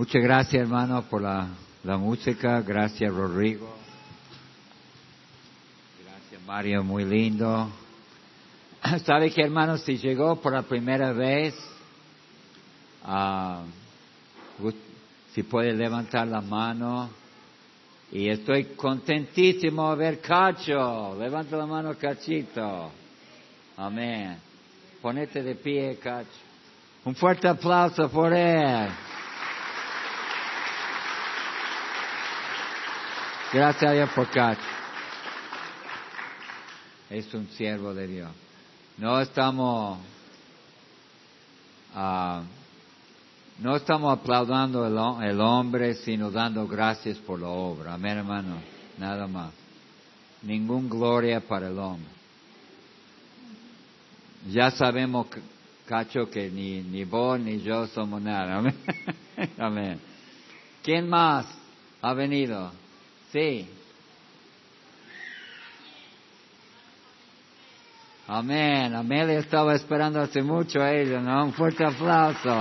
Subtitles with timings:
[0.00, 1.46] Muchas gracias, hermano, por la,
[1.84, 2.62] la música.
[2.62, 3.68] Gracias, Rodrigo.
[6.02, 7.68] Gracias, Mario, muy lindo.
[9.04, 11.54] ¿Sabe que, hermano, si llegó por la primera vez,
[13.04, 13.62] ah,
[15.34, 17.10] si puede levantar la mano?
[18.10, 21.14] Y estoy contentísimo de ver Cacho.
[21.18, 22.90] Levanta la mano, Cachito.
[23.76, 24.38] Amén.
[25.02, 26.30] Ponete de pie, Cacho.
[27.04, 28.88] Un fuerte aplauso por él.
[33.52, 34.60] Gracias a Dios por Cacho.
[37.08, 38.30] Es un siervo de Dios.
[38.96, 39.98] No estamos,
[41.96, 42.42] uh,
[43.58, 47.94] no estamos aplaudiendo el, el, hombre, sino dando gracias por la obra.
[47.94, 48.58] Amén, hermano.
[48.98, 49.50] Nada más.
[50.42, 52.10] Ningún gloria para el hombre.
[54.48, 55.26] Ya sabemos,
[55.86, 58.62] Cacho, que ni, ni vos ni yo somos nada.
[59.58, 59.98] Amén.
[60.84, 61.46] ¿Quién más
[62.00, 62.70] ha venido?
[63.32, 63.68] Sí.
[68.26, 68.94] Amén.
[68.94, 71.44] Amelia estaba esperando hace mucho a ella, ¿no?
[71.44, 72.56] Un fuerte aplauso.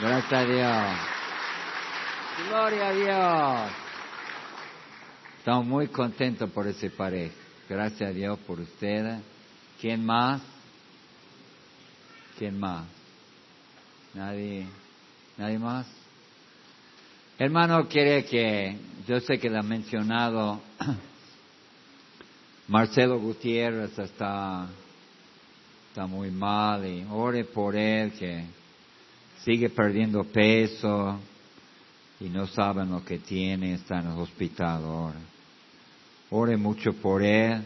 [0.00, 1.14] Gracias a Dios.
[2.48, 3.72] Gloria a Dios.
[5.38, 7.34] Estamos muy contentos por ese pareja.
[7.68, 9.20] Gracias a Dios por ustedes.
[9.80, 10.42] ¿Quién más?
[12.38, 12.86] ¿Quién más?
[14.14, 14.66] ¿Nadie?
[15.36, 15.86] ¿Nadie más?
[17.38, 20.60] Hermano, quiere que, yo sé que le ha mencionado,
[22.68, 24.66] Marcelo Gutiérrez está,
[25.88, 28.44] está muy mal y ore por él que
[29.42, 31.18] sigue perdiendo peso
[32.20, 35.20] y no saben lo que tiene, está en el hospital ahora.
[36.30, 37.62] Ore mucho por él.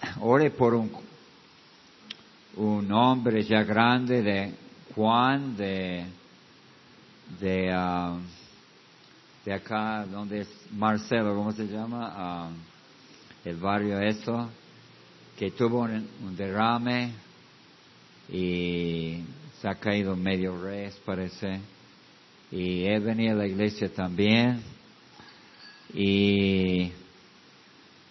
[0.20, 0.90] Ore por un,
[2.56, 4.54] un hombre ya grande de
[4.94, 6.04] Juan, de,
[7.38, 8.18] de, uh,
[9.46, 12.48] de acá, donde es Marcelo, ¿cómo se llama?
[12.48, 12.54] Um,
[13.44, 14.50] el barrio eso,
[15.38, 17.12] que tuvo un, derrame
[18.28, 19.22] y
[19.60, 21.60] se ha caído medio res, parece.
[22.50, 24.60] Y he venido a la iglesia también.
[25.94, 26.90] Y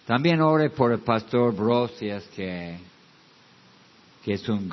[0.06, 2.78] también ore por el pastor Brosias, que,
[4.24, 4.70] que es un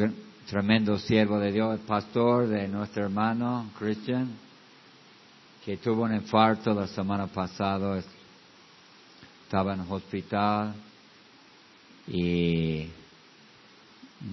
[0.50, 4.53] tremendo siervo de Dios, el pastor de nuestro hermano Christian
[5.66, 8.04] que tuvo un infarto la semana pasada,
[9.44, 10.74] estaba en el hospital
[12.08, 12.88] y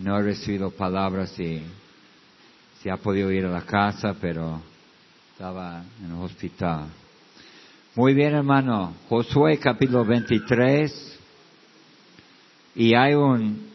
[0.03, 1.63] no he recibido palabras si,
[2.83, 4.61] si ha podido ir a la casa, pero
[5.33, 6.89] estaba en el hospital.
[7.95, 8.95] Muy bien, hermano.
[9.09, 11.19] Josué capítulo 23.
[12.75, 13.69] Y hay un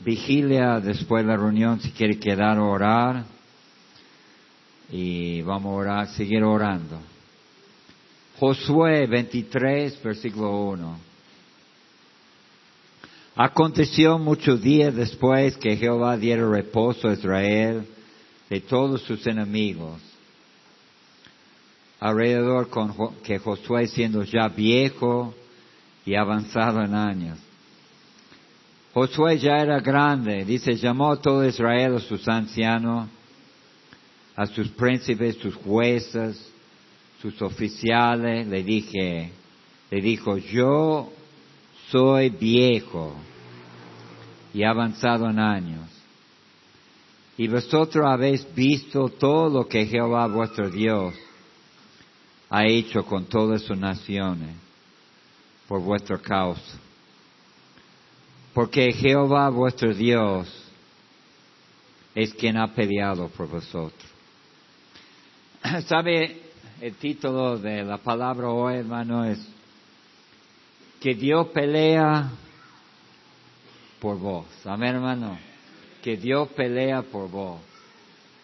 [0.00, 3.39] vigilia después de la reunión si quiere quedar a orar
[4.90, 6.98] y vamos a orar, seguir orando.
[8.38, 10.98] Josué 23, versículo 1.
[13.36, 17.86] Aconteció muchos días después que Jehová diera reposo a Israel
[18.48, 20.00] de todos sus enemigos.
[22.00, 25.34] Alrededor con que Josué siendo ya viejo
[26.04, 27.38] y avanzado en años.
[28.92, 33.08] Josué ya era grande, dice, llamó a todo Israel a sus ancianos
[34.36, 36.50] a sus príncipes, sus jueces,
[37.20, 39.30] sus oficiales, le dije,
[39.90, 41.12] le dijo, yo
[41.90, 43.14] soy viejo
[44.54, 45.88] y avanzado en años.
[47.36, 51.14] Y vosotros habéis visto todo lo que Jehová vuestro Dios
[52.50, 54.54] ha hecho con todas sus naciones
[55.66, 56.78] por vuestra causa.
[58.52, 60.48] Porque Jehová vuestro Dios
[62.14, 64.09] es quien ha peleado por vosotros.
[65.86, 66.40] ¿Sabe
[66.80, 69.24] el título de la palabra hoy, hermano?
[69.24, 69.38] Es
[71.00, 72.30] que Dios pelea
[74.00, 74.46] por vos.
[74.64, 75.38] Amén, hermano.
[76.02, 77.60] Que Dios pelea por vos.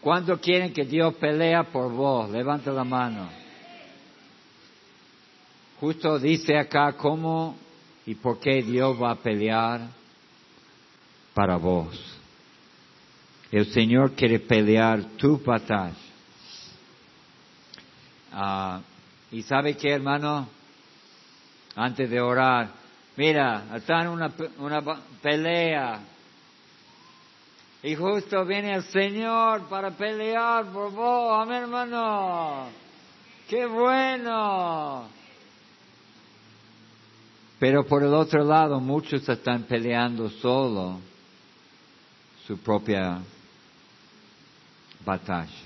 [0.00, 2.30] ¿Cuánto quieren que Dios pelea por vos?
[2.30, 3.28] Levanta la mano.
[5.80, 7.57] Justo dice acá cómo
[8.04, 9.89] y por qué Dios va a pelear
[11.34, 11.98] para vos.
[13.51, 16.06] El Señor quiere pelear tu batalla.
[18.38, 18.80] Ah,
[19.30, 20.47] y sabe qué, hermano,
[21.74, 22.68] antes de orar,
[23.16, 24.83] mira, está en una, una
[25.22, 26.00] pelea.
[27.83, 32.66] Y justo viene el Señor para pelear por vos, amén, hermano.
[33.48, 35.09] Qué bueno.
[37.59, 41.00] Pero por el otro lado, muchos están peleando solo
[42.47, 43.18] su propia
[45.06, 45.66] batalla.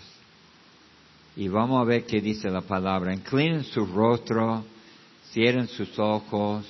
[1.41, 3.15] Y vamos a ver qué dice la palabra.
[3.15, 4.63] Inclinen su rostro,
[5.33, 6.67] cierren sus ojos.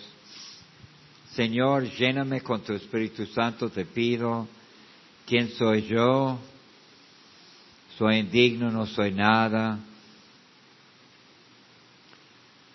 [1.33, 4.47] Señor, lléname con tu Espíritu Santo, te pido.
[5.27, 6.39] ¿Quién soy yo?
[7.99, 9.81] Soy indigno, no soy nada.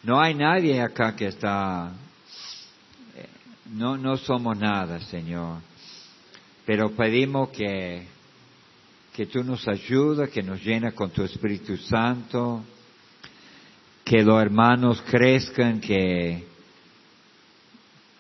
[0.04, 1.94] No hay nadie acá que está,
[3.16, 3.30] eh,
[3.72, 5.62] no, no somos nada, Señor.
[6.66, 8.06] Pero pedimos que,
[9.16, 12.66] que tú nos ayudes, que nos llenes con tu Espíritu Santo,
[14.04, 16.46] que los hermanos crezcan, que,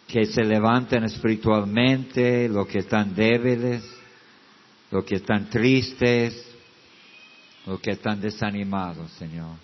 [0.07, 3.83] que se levanten espiritualmente, los que están débiles,
[4.89, 6.50] los que están tristes,
[7.65, 9.57] los que están desanimados, Señor.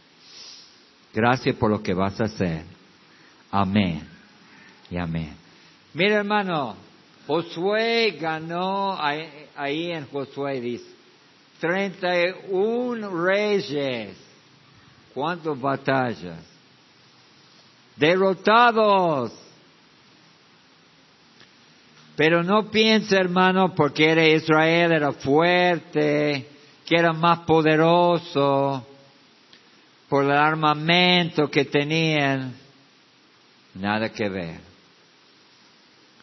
[1.14, 2.66] Gracias por lo que vas a hacer.
[3.50, 4.06] Amén.
[4.90, 5.34] Y amén.
[5.94, 6.76] Mira, hermano,
[7.26, 10.91] Josué ganó ahí, en Josué, dice,
[11.62, 14.18] 31 reyes.
[15.14, 16.40] ¿Cuántas batallas?
[17.96, 19.32] Derrotados.
[22.16, 26.48] Pero no piense, hermano, porque era Israel, era fuerte,
[26.86, 28.86] que era más poderoso
[30.10, 32.54] por el armamento que tenían,
[33.76, 34.60] nada que ver,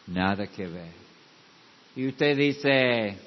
[0.05, 0.93] nada que ver.
[1.95, 3.17] Y usted dice,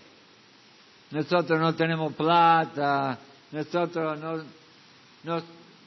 [1.12, 3.18] nosotros no tenemos plata,
[3.50, 4.42] nosotros no,
[5.24, 5.42] no,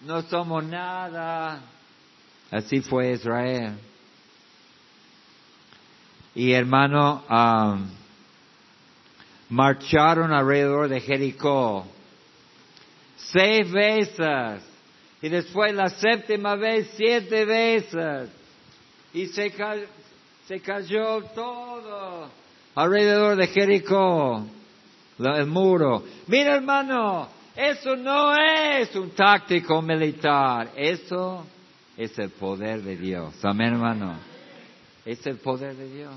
[0.06, 1.62] no somos nada.
[2.52, 3.74] Así fue Israel.
[6.36, 7.90] Y hermano, um,
[9.50, 11.88] marcharon alrededor de Jericó
[13.16, 14.64] seis veces.
[15.22, 18.30] Y después la séptima vez, siete veces.
[19.14, 19.52] Y se,
[20.48, 22.30] se cayó todo
[22.76, 24.46] alrededor de Jericó,
[25.18, 26.04] el muro.
[26.28, 31.46] Mira hermano, eso no es un táctico militar, eso
[31.96, 33.34] es el poder de Dios.
[33.44, 34.18] Amén hermano.
[35.06, 36.16] Es el poder de Dios.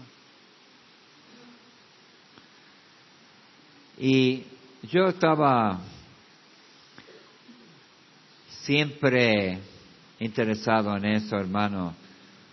[3.99, 4.45] Y
[4.83, 5.81] yo estaba
[8.63, 9.59] siempre
[10.21, 11.95] interesado en eso, hermano.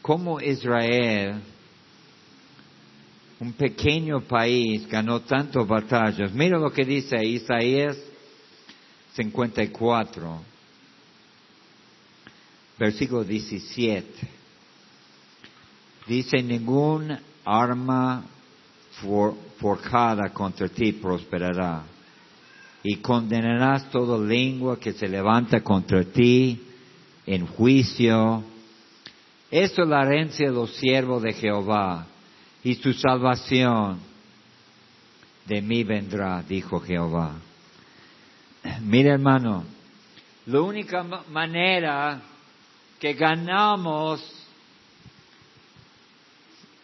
[0.02, 1.42] Cómo Israel,
[3.40, 6.32] un pequeño país, ganó tantas batallas.
[6.34, 7.98] Mira lo que dice Isaías
[9.14, 10.42] 54,
[12.80, 14.28] versículo 17.
[16.08, 18.24] Dice, ningún arma
[19.60, 21.84] forjada contra ti prosperará
[22.84, 26.62] y condenarás toda lengua que se levanta contra ti
[27.26, 28.44] en juicio.
[29.50, 32.08] Esto es la herencia de los siervos de Jehová
[32.66, 34.00] y su salvación
[35.46, 37.36] de mí vendrá, dijo Jehová.
[38.82, 39.64] Mira hermano,
[40.48, 42.20] la única manera
[43.00, 44.20] que ganamos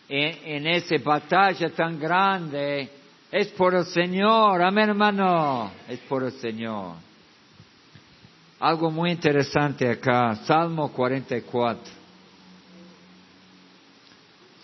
[0.08, 2.88] en, en esa batalla tan grande
[3.32, 6.98] es por el Señor, amén hermano, es por el Señor.
[8.60, 12.01] Algo muy interesante acá, Salmo 44.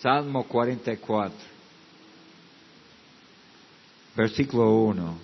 [0.00, 1.36] Salmo 44.
[4.16, 5.18] Versículo 1.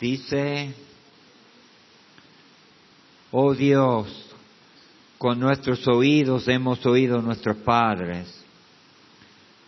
[0.00, 0.74] Dice,
[3.30, 4.34] oh Dios,
[5.18, 8.46] con nuestros oídos hemos oído nuestros padres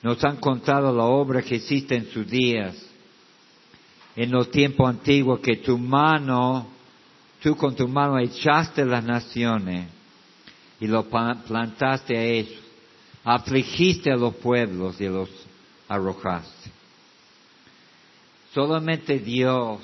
[0.03, 2.77] nos han contado la obra que hiciste en sus días,
[4.15, 6.69] en los tiempos antiguos, que tu mano,
[7.43, 9.89] tú con tu mano echaste las naciones
[10.81, 12.61] y lo plantaste a ellos,
[13.31, 15.29] afligiste a los pueblos y los
[15.87, 16.71] arrojaste.
[18.55, 19.81] Solamente Dios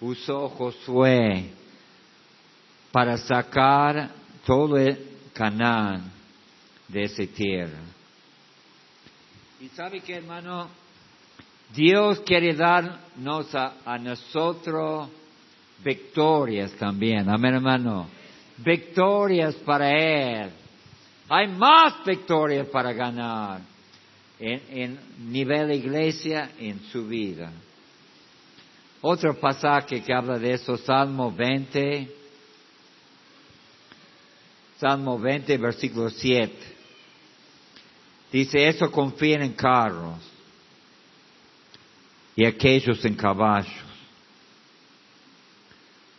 [0.00, 1.50] usó Josué
[2.90, 4.10] para sacar
[4.46, 4.98] todo el
[5.34, 6.10] Canaán
[6.88, 7.80] de esa tierra.
[9.60, 10.68] Y sabe que hermano,
[11.74, 15.10] Dios quiere darnos a, nosotros
[15.84, 17.28] victorias también.
[17.28, 18.08] Amén hermano.
[18.56, 20.50] Victorias para Él.
[21.28, 23.60] Hay más victorias para ganar
[24.38, 24.98] en, en
[25.30, 27.52] nivel iglesia en su vida.
[29.02, 32.08] Otro pasaje que habla de eso, Salmo 20,
[34.78, 36.56] Salmo 20, versículo 7.
[38.32, 40.18] Dice, eso confían en carros
[42.34, 43.84] y aquellos en caballos.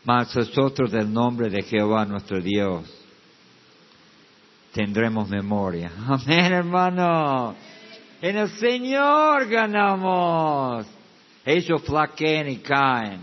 [0.03, 2.98] Mas nosotros del nombre de Jehová nuestro Dios
[4.73, 5.91] tendremos memoria.
[6.07, 7.55] Amén, hermano.
[8.21, 10.85] En el Señor ganamos.
[11.45, 13.21] Ellos flaquean y caen.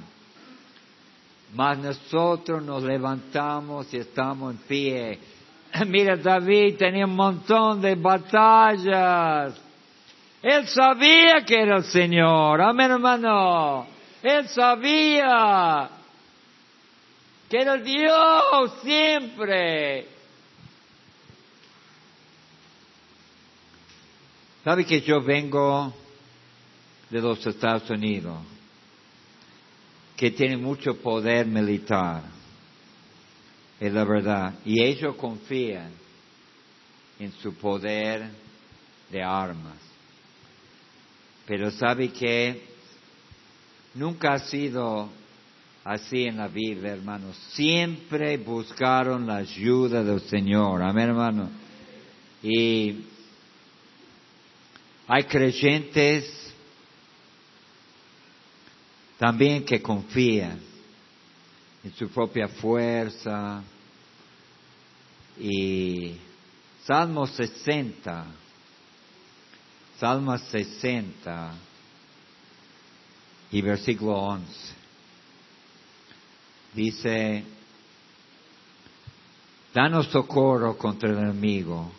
[1.54, 5.18] mas nosotros nos levantamos y estamos en pie.
[5.86, 9.54] Mira, David tenía un montón de batallas.
[10.42, 12.60] Él sabía que era el Señor.
[12.60, 13.86] Amén, hermano.
[14.22, 15.88] Él sabía
[17.48, 20.15] que era Dios siempre.
[24.66, 25.94] ¿Sabe que yo vengo
[27.08, 28.36] de los Estados Unidos?
[30.16, 32.24] Que tiene mucho poder militar.
[33.78, 34.54] Es la verdad.
[34.64, 35.92] Y ellos confían
[37.20, 38.28] en su poder
[39.08, 39.76] de armas.
[41.46, 42.60] Pero sabe que
[43.94, 45.08] nunca ha sido
[45.84, 47.36] así en la Biblia, hermanos.
[47.52, 50.82] Siempre buscaron la ayuda del Señor.
[50.82, 51.50] Amén, hermano.
[52.42, 53.14] Y
[55.08, 56.54] hay creyentes
[59.18, 60.60] también que confían
[61.84, 63.62] en su propia fuerza.
[65.38, 66.16] Y
[66.84, 68.26] Salmo 60,
[69.98, 71.54] Salmo 60
[73.52, 74.46] y versículo 11.
[76.74, 77.44] Dice,
[79.72, 81.90] danos socorro contra el enemigo,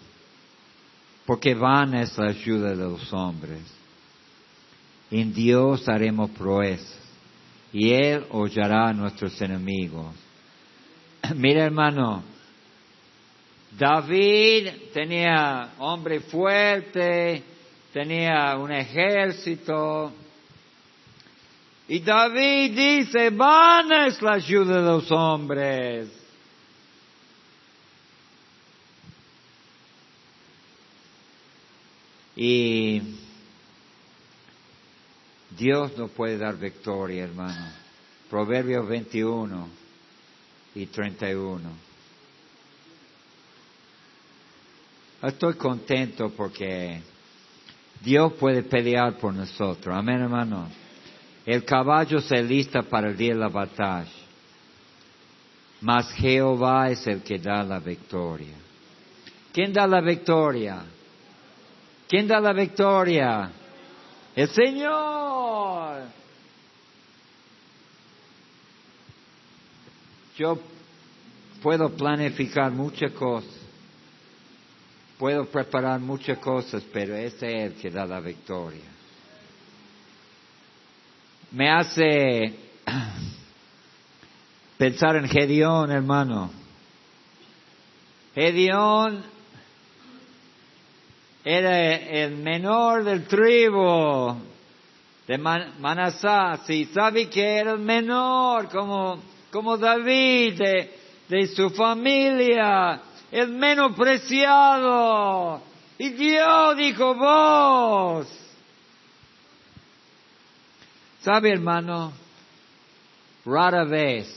[1.27, 3.60] porque van es la ayuda de los hombres.
[5.12, 6.98] En Dios haremos proezas,
[7.74, 10.15] y Él hollará a nuestros enemigos.
[11.36, 12.24] Mira hermano,
[13.77, 17.43] David tenía hombre fuerte,
[17.91, 20.13] tenía un ejército,
[21.89, 26.26] y David dice, vana es la ayuda de los hombres.
[32.39, 33.01] Y
[35.58, 37.72] Dios no puede dar victoria, hermano.
[38.29, 39.67] Proverbios 21
[40.75, 41.70] y 31.
[45.24, 47.01] Estoy contento porque
[48.03, 49.96] Dios puede pelear por nosotros.
[49.96, 50.70] Amén, hermano.
[51.44, 54.12] El caballo se lista para el día de la batalla,
[55.82, 58.53] mas Jehová es el que da la victoria.
[59.51, 60.86] ¿Quién da la victoria?
[62.08, 63.52] ¿Quién da la victoria?
[64.36, 66.04] El Señor.
[70.38, 70.60] Yo
[71.62, 73.60] puedo planificar muchas cosas,
[75.18, 78.86] puedo preparar muchas cosas, pero es Él que da la victoria.
[81.52, 82.54] Me hace
[84.78, 86.52] pensar en Gedeón, hermano.
[88.36, 89.37] Gedeón
[91.44, 94.36] era el menor del tribu
[95.27, 103.01] de Manasás y sabe que era el menor como, como David de, de su familia,
[103.32, 105.62] el menos preciado.
[105.98, 108.27] Y Dios dijo, vos.
[111.22, 112.13] ¿Sabe, hermano?
[113.46, 114.34] Rara vez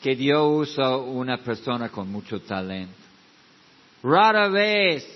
[0.00, 2.97] que Dios usa una persona con mucho talento.
[4.02, 5.06] Rara vez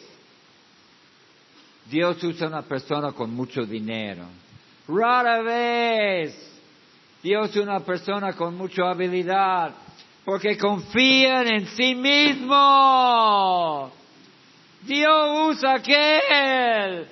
[1.91, 4.27] Dios usa una persona con mucho dinero.
[4.89, 6.35] Rara vez
[7.23, 9.75] Dios una persona con mucha habilidad
[10.25, 13.91] porque confían en sí mismo.
[14.83, 17.07] Dios usa aquel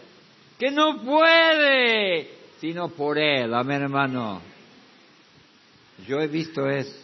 [0.58, 3.54] que no puede sino por él.
[3.54, 4.42] Amén, hermano.
[6.06, 6.99] Yo he visto eso.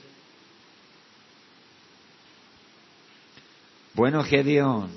[3.97, 4.91] Bueno, Gedeón,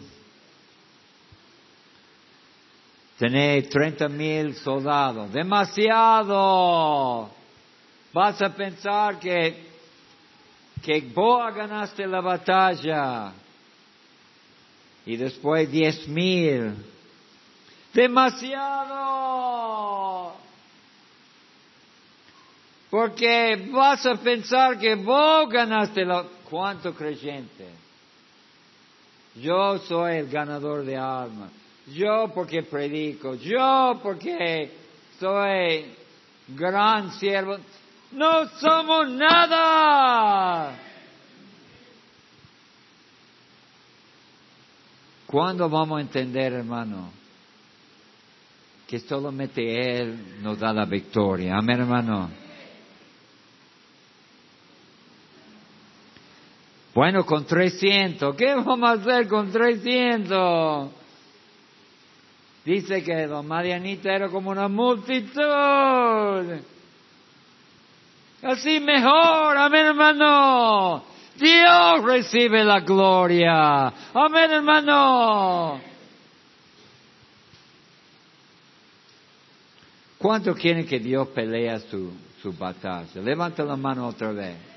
[3.18, 6.50] tenéis 30 mil soldados, demasiado.
[8.12, 9.70] Vas a pensar que,
[10.84, 13.32] que vos ganaste la batalla
[15.06, 16.76] y después diez mil.
[17.94, 19.00] Demasiado.
[22.90, 26.26] Porque vas a pensar que vos ganaste la...
[26.50, 27.88] ¿Cuánto creyente?
[29.42, 31.52] Yo soy el ganador de almas.
[31.94, 33.36] Yo porque predico.
[33.36, 34.72] Yo porque
[35.20, 35.86] soy
[36.50, 37.58] gran siervo.
[38.12, 40.78] No somos nada.
[45.26, 47.12] ¿Cuándo vamos a entender, hermano?
[48.88, 51.56] Que solamente Él nos da la victoria.
[51.56, 52.49] Amén, hermano.
[57.00, 60.90] Bueno, con 300, ¿qué vamos a hacer con 300?
[62.66, 65.42] Dice que los Marianitas era como una multitud.
[68.44, 71.06] Así mejor, amén hermano.
[71.38, 73.94] Dios recibe la gloria.
[74.14, 75.80] Amén hermano.
[80.18, 83.22] ¿Cuánto quieren que Dios pelea su, su batalla?
[83.22, 84.69] Levanta la mano otra vez.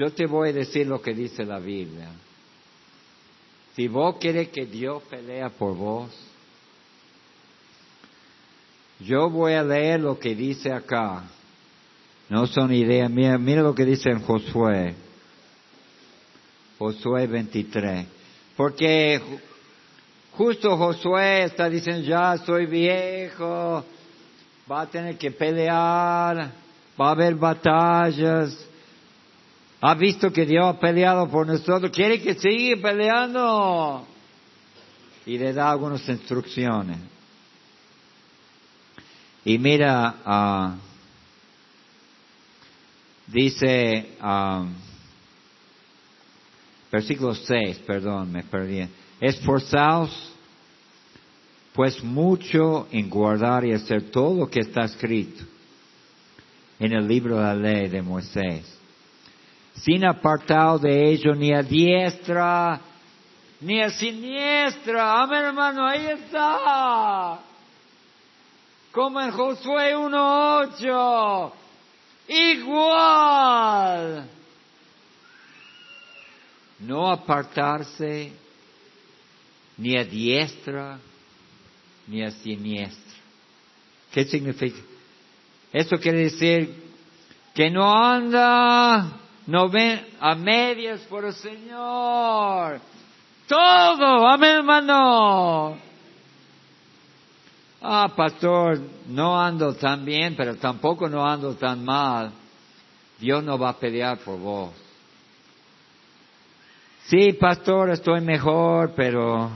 [0.00, 2.08] Yo te voy a decir lo que dice la Biblia.
[3.76, 6.10] Si vos quieres que Dios pelea por vos,
[9.00, 11.24] yo voy a leer lo que dice acá.
[12.30, 13.38] No son ideas mías.
[13.38, 14.94] Mira lo que dice en Josué.
[16.78, 18.06] Josué 23.
[18.56, 19.20] Porque
[20.32, 23.84] justo Josué está diciendo, ya soy viejo,
[24.70, 26.52] va a tener que pelear,
[26.98, 28.69] va a haber batallas.
[29.80, 34.06] Ha visto que Dios ha peleado por nosotros, quiere que siga peleando.
[35.26, 36.98] Y le da algunas instrucciones.
[39.44, 40.78] Y mira, uh,
[43.26, 44.74] dice, um,
[46.92, 48.86] versículo 6, perdón, me perdí.
[49.20, 50.30] Esforzaos
[51.72, 55.44] pues mucho en guardar y hacer todo lo que está escrito
[56.78, 58.79] en el libro de la ley de Moisés,
[59.74, 62.80] sin apartar de ello ni a diestra
[63.60, 65.22] ni a siniestra.
[65.22, 67.40] Amén, hermano, ahí está.
[68.92, 71.52] Como en Josué 1.8.
[72.28, 74.28] Igual.
[76.80, 78.32] No apartarse
[79.76, 80.98] ni a diestra
[82.06, 83.18] ni a siniestra.
[84.12, 84.80] ¿Qué significa?
[85.72, 86.74] Eso quiere decir
[87.54, 89.19] que no anda,
[89.50, 92.80] no ven a medias por el Señor.
[93.48, 95.76] Todo, amén hermano.
[97.82, 102.30] Ah, pastor, no ando tan bien, pero tampoco no ando tan mal.
[103.18, 104.70] Dios no va a pelear por vos.
[107.06, 109.50] Sí, pastor, estoy mejor, pero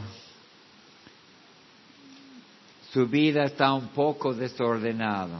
[2.90, 5.38] su vida está un poco desordenada,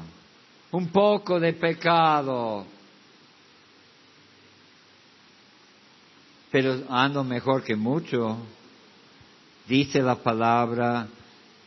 [0.71, 2.67] un poco de pecado,
[6.55, 8.37] pero ando mejor que mucho.
[9.67, 11.09] Dice la palabra,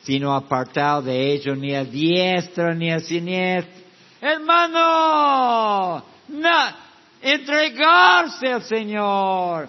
[0.03, 3.75] sino apartado de ello ni a diestra ni a siniestra.
[4.21, 6.05] Hermano,
[7.21, 9.67] entregarse al Señor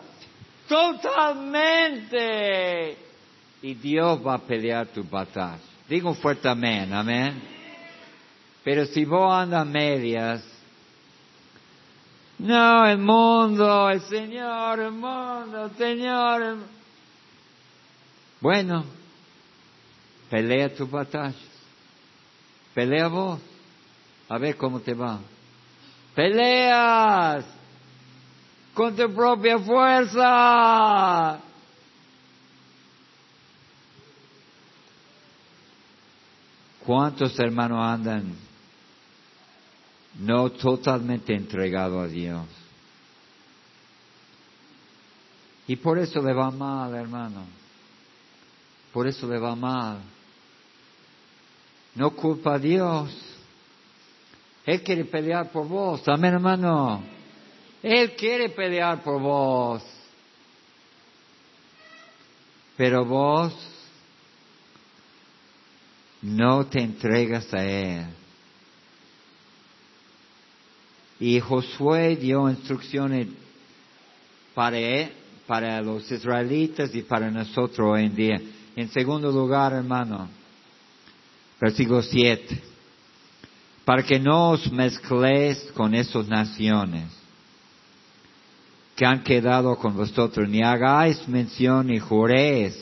[0.68, 1.96] totalmente
[3.60, 5.58] y Dios va a pelear tu batalla.
[5.88, 7.42] Digo fuerte amén, amén.
[8.62, 10.44] Pero si vos andas medias,
[12.38, 16.56] no, el mundo, el Señor, el mundo, el Señor.
[18.40, 18.84] Bueno,
[20.30, 21.34] pelea tus batallas.
[22.74, 23.40] Pelea vos.
[24.28, 25.18] A ver cómo te va.
[26.14, 27.44] Peleas
[28.74, 31.40] con tu propia fuerza.
[36.86, 38.47] ¿Cuántos hermanos andan
[40.18, 42.46] no totalmente entregados a Dios?
[45.66, 47.44] Y por eso le va mal, hermano.
[48.92, 50.00] Por eso le va mal.
[51.94, 53.14] No culpa a Dios.
[54.64, 56.06] Él quiere pelear por vos.
[56.08, 57.02] Amén, hermano.
[57.82, 59.82] Él quiere pelear por vos.
[62.76, 63.52] Pero vos
[66.22, 68.06] no te entregas a Él.
[71.20, 73.28] Y Josué dio instrucciones
[74.54, 74.78] para,
[75.46, 78.40] para los israelitas y para nosotros hoy en día.
[78.76, 80.28] En segundo lugar, hermano,
[81.60, 82.62] versículo 7,
[83.84, 87.18] para que no os mezcléis con esas naciones
[88.94, 92.76] que han quedado con vosotros, ni hagáis mención ni juréis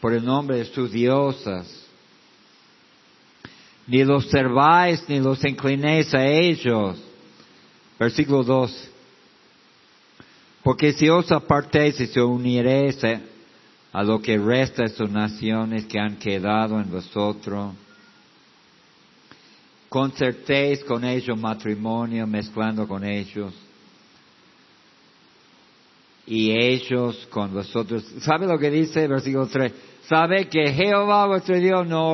[0.00, 1.79] por el nombre de sus diosas.
[3.90, 6.96] Ni los serváis ni los inclinéis a ellos.
[7.98, 8.90] Versículo 2.
[10.62, 13.00] Porque si os apartéis y se uniréis
[13.92, 17.74] a lo que resta de sus naciones que han quedado en vosotros,
[19.88, 23.52] concertéis con ellos matrimonio, mezclando con ellos,
[26.28, 28.04] y ellos con vosotros.
[28.20, 29.72] ¿Sabe lo que dice versículo 3?
[30.08, 32.12] Sabe que Jehová vuestro Dios no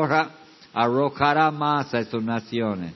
[0.76, 2.92] arrojará más a sus naciones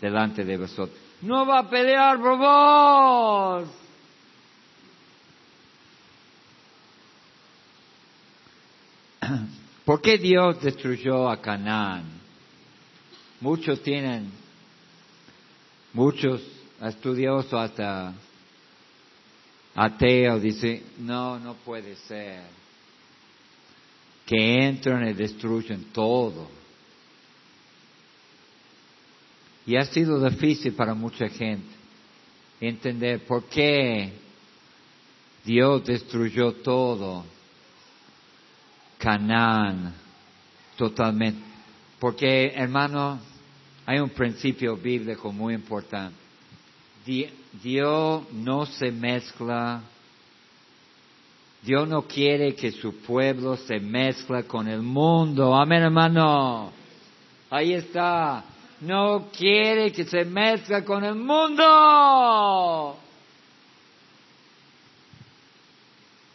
[0.00, 0.98] delante de vosotros.
[1.20, 3.68] No va a pelear por vos.
[9.84, 12.04] ¿Por qué Dios destruyó a Canaán?
[13.40, 14.40] Muchos tienen
[15.92, 16.40] Muchos
[16.80, 18.14] estudiosos hasta
[19.74, 22.42] ateos dicen, no, no puede ser
[24.24, 26.59] que entran y destruyen todo.
[29.70, 31.68] Y ha sido difícil para mucha gente
[32.60, 34.12] entender por qué
[35.44, 37.24] Dios destruyó todo.
[38.98, 39.94] Canaán,
[40.76, 41.40] totalmente.
[42.00, 43.20] Porque, hermano,
[43.86, 46.16] hay un principio bíblico muy importante.
[47.62, 49.82] Dios no se mezcla.
[51.62, 55.54] Dios no quiere que su pueblo se mezcla con el mundo.
[55.54, 56.72] Amén, hermano.
[57.48, 58.44] Ahí está.
[58.80, 62.96] No quiere que se mezcla con el mundo.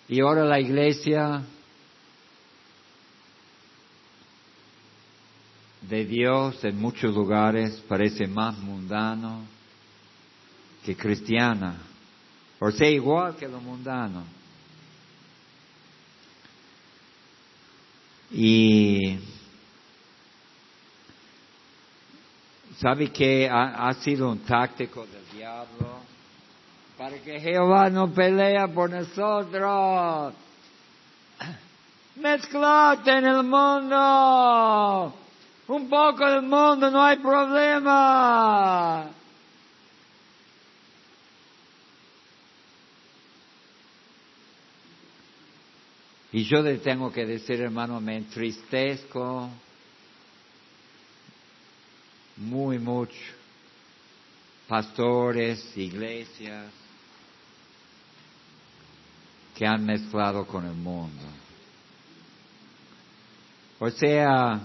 [0.08, 1.44] Y ahora la iglesia
[5.82, 9.44] de Dios en muchos lugares parece más mundano
[10.84, 11.78] que cristiana,
[12.60, 14.24] o sea, igual que lo mundano.
[18.32, 19.18] Y
[22.80, 26.00] sabe que ha, sido un táctico del diablo
[26.98, 30.34] para que Jehová no pelea por nosotros.
[32.16, 35.14] Mezclate en el mundo.
[35.68, 39.08] Un poco del mundo, no hay problema.
[46.32, 49.50] Y yo le tengo que decir, hermano, me entristezco
[52.38, 53.14] muy mucho.
[54.68, 56.72] Pastores, iglesias,
[59.56, 61.24] que han mezclado con el mundo.
[63.80, 64.60] O sea,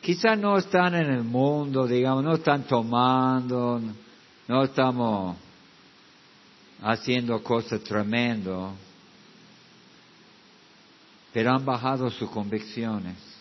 [0.00, 3.80] quizás no están en el mundo, digamos, no están tomando,
[4.46, 5.36] no estamos
[6.82, 8.72] haciendo cosas tremendas,
[11.32, 13.37] pero han bajado sus convicciones.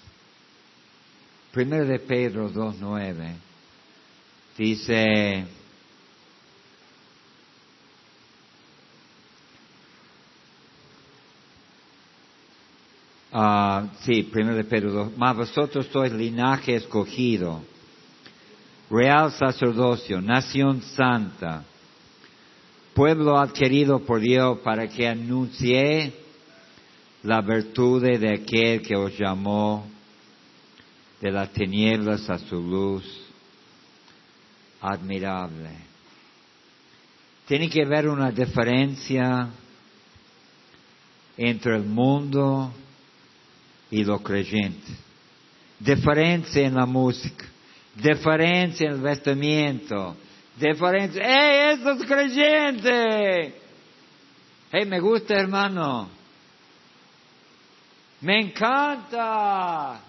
[1.52, 3.36] Primero de Pedro 2.9
[4.58, 5.46] dice,
[13.40, 15.18] Uh, sí, primero de Pedro 2.
[15.18, 17.62] Mas vosotros sois linaje escogido,
[18.90, 21.64] real sacerdocio, nación santa,
[22.96, 26.14] pueblo adquirido por Dios para que anuncie
[27.22, 29.86] la virtud de aquel que os llamó
[31.22, 33.04] de las tinieblas a su luz
[34.82, 35.72] admirable.
[37.48, 39.50] Tiene que haber una diferencia
[41.38, 42.74] entre el mundo
[43.90, 44.96] y los creyentes.
[45.80, 47.46] Diferencia en la música,
[47.96, 50.18] diferencia en el vestimiento,
[50.60, 53.62] diferencia, ¡hey, eso es creyente!
[54.72, 56.10] ¡Hey, me gusta hermano!
[58.22, 60.02] ¡Me encanta!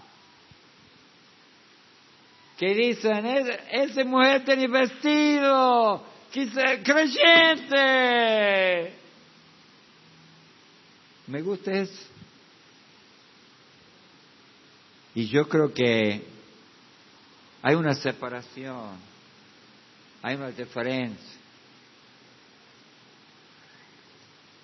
[2.59, 3.25] Que dicen,
[3.71, 6.03] esa mujer tiene vestido,
[6.83, 7.79] creyente.
[11.27, 12.03] Me gusta eso.
[15.15, 16.21] Y yo creo que
[17.61, 18.97] hay una separación,
[20.21, 21.39] hay una diferencia.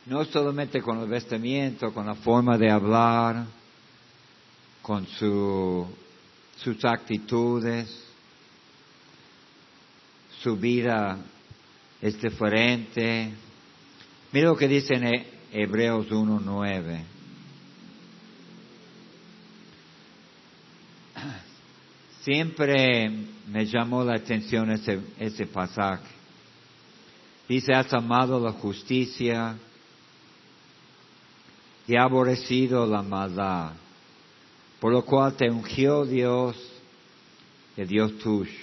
[0.05, 3.45] No solamente con el vestimiento, con la forma de hablar,
[4.81, 5.88] con su,
[6.57, 8.05] sus actitudes,
[10.41, 11.17] su vida
[12.01, 13.33] es diferente.
[14.31, 17.03] Mira lo que dice en Hebreos 1.9.
[22.21, 23.11] Siempre
[23.47, 26.15] me llamó la atención ese, ese pasaje.
[27.47, 29.55] Dice, has amado la justicia
[31.87, 33.73] y aborrecido la maldad,
[34.86, 36.56] por lo cual te ungió Dios,
[37.76, 38.54] el Dios tuyo,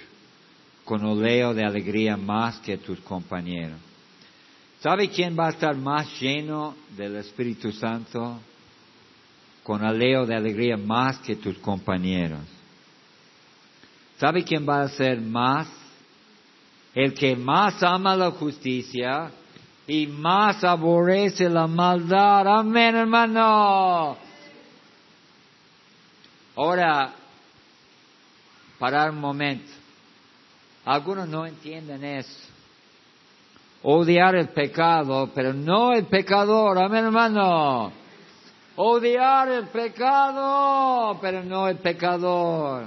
[0.85, 3.81] con oleo de alegría más que tus compañeros.
[4.79, 8.39] ¿Sabe quién va a estar más lleno del Espíritu Santo?
[9.65, 12.45] Con oleo de alegría más que tus compañeros.
[14.17, 15.67] ¿Sabe quién va a ser más?
[16.95, 19.33] El que más ama la justicia
[19.89, 22.47] y más aborrece la maldad.
[22.47, 24.31] Amén, hermano.
[26.57, 27.15] Ahora,
[28.79, 29.73] parar un momento.
[30.85, 32.49] Algunos no entienden eso.
[33.83, 36.79] Odiar el pecado, pero no el pecador.
[36.79, 37.93] Amén, hermano.
[38.77, 42.87] Odiar el pecado, pero no el pecador.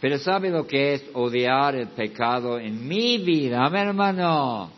[0.00, 3.64] Pero ¿sabe lo que es odiar el pecado en mi vida?
[3.64, 4.77] Amén, hermano.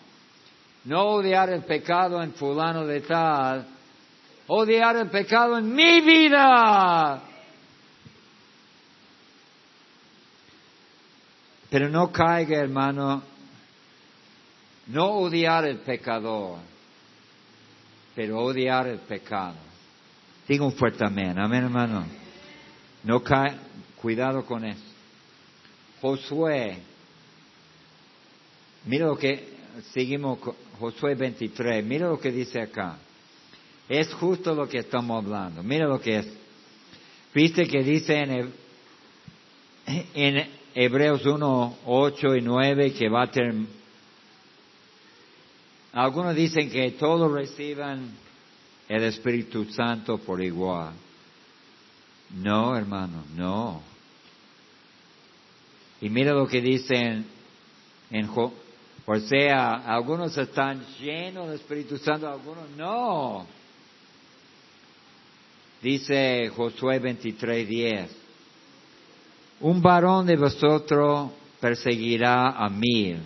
[0.84, 3.66] No odiar el pecado en fulano de tal.
[4.46, 7.22] Odiar el pecado en mi vida.
[11.70, 13.22] Pero no caiga, hermano,
[14.88, 16.58] no odiar el pecador,
[18.16, 19.54] pero odiar el pecado.
[20.48, 22.04] Digo un fuerte amén, amén, hermano.
[23.04, 23.56] No cae,
[24.02, 24.82] cuidado con eso.
[26.00, 26.82] Josué,
[28.86, 29.59] mira lo que,
[29.92, 30.38] seguimos
[30.78, 32.98] Josué 23, mira lo que dice acá.
[33.88, 36.28] Es justo lo que estamos hablando, mira lo que es.
[37.34, 38.52] Viste que dice en,
[40.14, 43.54] en Hebreos 1, 8 y 9 que va a tener...
[45.92, 48.10] Algunos dicen que todos reciban
[48.88, 50.92] el Espíritu Santo por igual.
[52.36, 53.82] No, hermano, no.
[56.00, 57.26] Y mira lo que dicen
[58.10, 58.28] en,
[59.06, 63.46] o sea, algunos están llenos del Espíritu Santo, algunos no.
[65.82, 68.16] Dice Josué 23, 10.
[69.60, 73.18] Un varón de vosotros perseguirá a mil,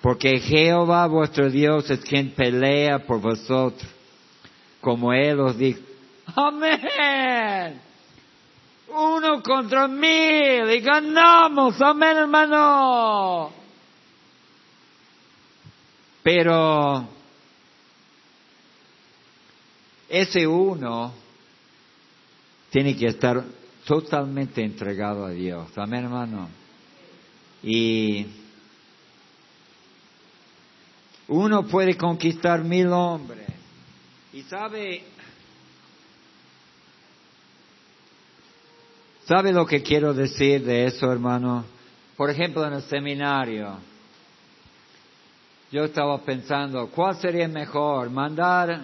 [0.00, 3.90] porque Jehová vuestro Dios es quien pelea por vosotros,
[4.80, 5.80] como él os dijo.
[6.34, 7.80] Amén.
[8.88, 11.80] Uno contra mil y ganamos.
[11.80, 13.59] Amén, hermano.
[16.22, 17.08] Pero
[20.08, 21.12] ese uno
[22.70, 23.44] tiene que estar
[23.86, 25.70] totalmente entregado a Dios.
[25.76, 26.48] Amén, hermano.
[27.62, 28.26] Y
[31.28, 33.48] uno puede conquistar mil hombres.
[34.32, 35.02] Y sabe,
[39.24, 41.64] ¿sabe lo que quiero decir de eso, hermano?
[42.16, 43.78] Por ejemplo, en el seminario,
[45.70, 48.10] yo estaba pensando, ¿cuál sería mejor?
[48.10, 48.80] ¿Mandar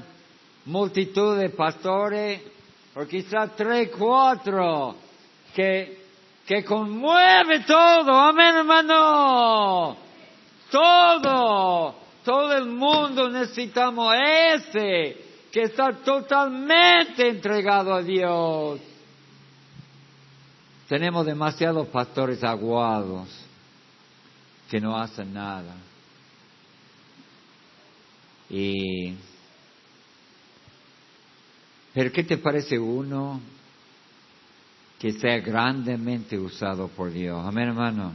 [0.67, 2.41] multitud de pastores
[2.95, 4.97] o quizá tres, cuatro,
[5.55, 5.99] que,
[6.47, 9.97] que conmueve todo, amén hermano,
[10.71, 11.95] todo,
[12.25, 14.15] todo el mundo necesitamos
[14.55, 15.17] ese
[15.53, 18.81] que está totalmente entregado a Dios.
[20.89, 23.29] Tenemos demasiados pastores aguados
[24.71, 25.75] que no hacen nada.
[28.49, 29.15] Y
[31.97, 33.41] pero ¿qué te parece uno
[34.99, 37.43] que sea grandemente usado por Dios?
[37.43, 38.13] Amén, hermano.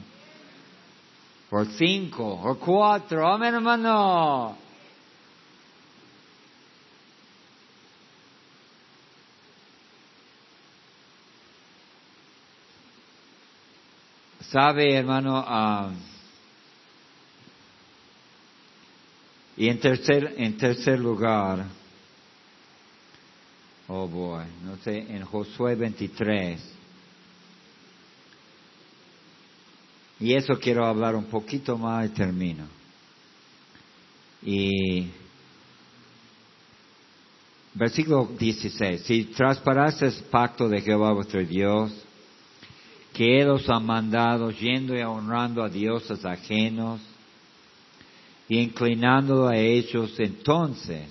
[1.49, 4.55] Por cinco, o cuatro, amén, hermano.
[14.41, 15.89] Sabe, hermano, ah,
[19.57, 21.65] y en tercer, en tercer lugar,
[23.93, 26.61] Oh boy, no sé, en Josué 23.
[30.21, 32.63] Y eso quiero hablar un poquito más y termino.
[34.43, 35.09] Y
[37.73, 39.01] versículo 16.
[39.01, 41.91] Si trasparases pacto de Jehová vuestro Dios,
[43.11, 47.01] que Él os ha mandado yendo y honrando a dioses ajenos
[48.51, 51.07] y inclinándolo a ellos, entonces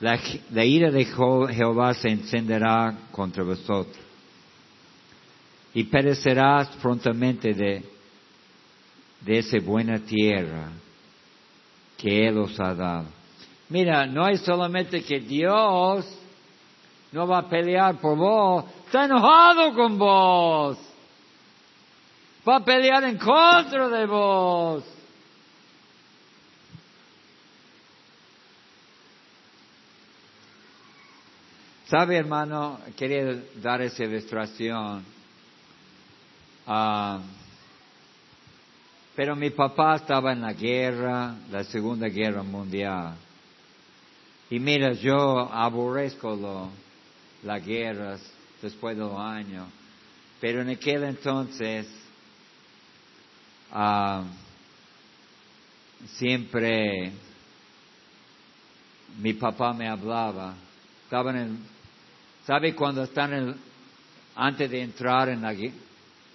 [0.00, 0.18] la,
[0.64, 3.96] ira de Jehová se encenderá contra vosotros
[5.72, 7.84] y perecerás prontamente de,
[9.20, 10.72] de esa buena tierra
[11.96, 13.06] que Él os ha dado.
[13.68, 16.04] Mira, no es solamente que Dios
[17.12, 20.78] no va a pelear por vos, está enojado con vos.
[22.48, 24.96] Va a pelear en contra de vos.
[31.90, 35.04] Sabe, hermano, quería dar esa ilustración.
[36.64, 37.20] Ah,
[39.16, 43.16] pero mi papá estaba en la guerra, la Segunda Guerra Mundial.
[44.50, 46.70] Y mira, yo aborrezco
[47.42, 48.22] las guerras
[48.62, 49.66] después de los años.
[50.40, 51.88] Pero en aquel entonces,
[53.72, 54.22] ah,
[56.18, 57.10] siempre
[59.18, 60.54] mi papá me hablaba.
[61.02, 61.79] Estaban en
[62.50, 63.54] ¿Sabe cuando están
[64.34, 65.54] antes de entrar en la,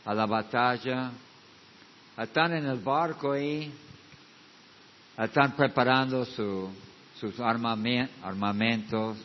[0.06, 1.12] a la batalla?
[2.18, 3.70] Están en el barco ahí,
[5.18, 9.18] están preparando sus armamentos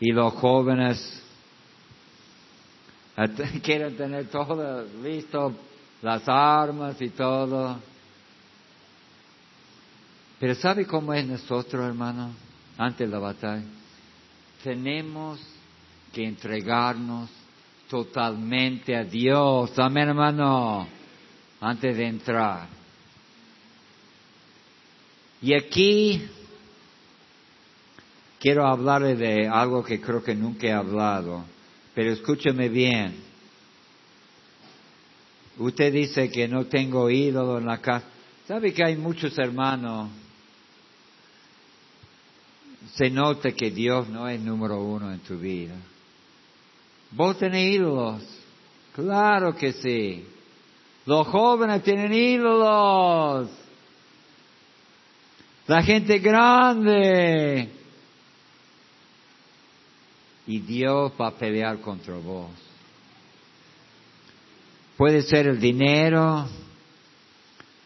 [0.00, 1.22] y los jóvenes
[3.62, 5.54] Quieren tener todo listo,
[6.02, 7.78] las armas y todo.
[10.40, 12.34] Pero ¿sabe cómo es nosotros, hermano?
[12.76, 13.79] Antes de la batalla.
[14.62, 15.40] Tenemos
[16.12, 17.30] que entregarnos
[17.88, 19.72] totalmente a Dios.
[19.78, 20.86] Amén, hermano.
[21.60, 22.68] Antes de entrar.
[25.42, 26.22] Y aquí
[28.38, 31.44] quiero hablarle de algo que creo que nunca he hablado,
[31.94, 33.14] pero escúcheme bien.
[35.58, 38.06] Usted dice que no tengo ídolo en la casa.
[38.46, 40.10] ¿Sabe que hay muchos hermanos?
[42.94, 45.74] Se nota que Dios no es número uno en tu vida.
[47.10, 48.22] ¿Vos tenés ídolos?
[48.94, 50.24] Claro que sí.
[51.06, 53.50] Los jóvenes tienen ídolos.
[55.66, 57.68] La gente grande.
[60.46, 62.50] Y Dios va a pelear contra vos.
[64.96, 66.46] Puede ser el dinero,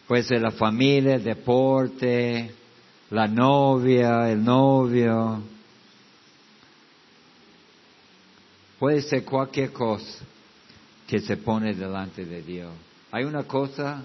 [0.09, 2.53] puede ser la familia, el deporte,
[3.11, 5.43] la novia, el novio.
[8.79, 10.25] Puede ser cualquier cosa
[11.07, 12.73] que se pone delante de Dios.
[13.11, 14.03] Hay una cosa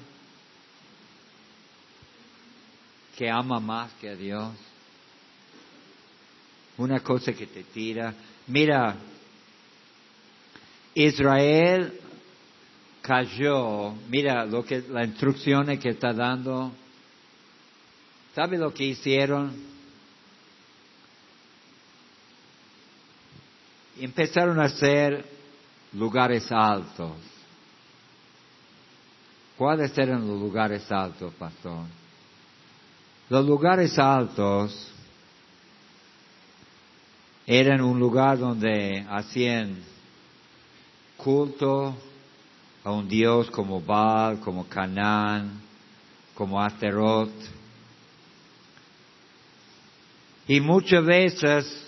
[3.18, 4.54] que ama más que a Dios.
[6.78, 8.14] Una cosa que te tira.
[8.48, 8.96] Mira,
[10.94, 12.00] Israel
[13.02, 13.94] cayó.
[14.10, 16.72] Mira lo que la instrucciones que está dando.
[18.40, 19.54] ¿Sabe lo que hicieron?
[24.00, 25.26] Empezaron a hacer
[25.92, 27.12] lugares altos.
[29.58, 31.84] ¿Cuáles eran los lugares altos, pastor?
[33.30, 34.90] Los lugares altos
[37.46, 39.84] eran un lugar donde hacían
[41.18, 41.94] culto
[42.86, 45.60] a un dios como Baal, como Canaán,
[46.36, 47.59] como Asterot.
[50.50, 51.86] Y muchas veces,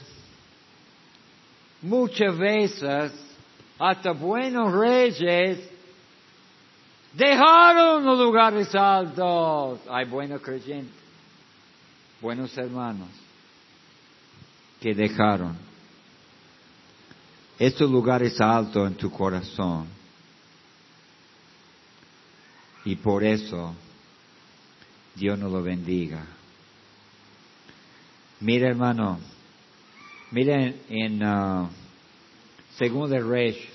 [1.82, 3.12] muchas veces,
[3.78, 5.70] hasta buenos reyes
[7.14, 9.82] dejaron los lugares altos.
[9.90, 11.02] Hay buenos creyentes
[12.22, 13.10] buenos hermanos
[14.80, 15.58] que dejaron
[17.58, 19.88] estos lugares altos en tu corazón.
[22.86, 23.76] Y por eso
[25.16, 26.26] Dios nos lo bendiga.
[28.42, 29.20] Mira hermano,
[30.32, 31.70] miren en uh,
[32.78, 33.68] Según de Reyes,